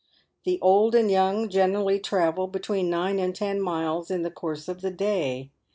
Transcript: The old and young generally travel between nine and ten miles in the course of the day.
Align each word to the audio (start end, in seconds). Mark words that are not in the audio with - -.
The 0.45 0.57
old 0.61 0.95
and 0.95 1.11
young 1.11 1.47
generally 1.47 1.99
travel 1.99 2.47
between 2.47 2.89
nine 2.89 3.19
and 3.19 3.35
ten 3.35 3.61
miles 3.61 4.09
in 4.09 4.23
the 4.23 4.31
course 4.31 4.67
of 4.67 4.81
the 4.81 4.89
day. 4.89 5.51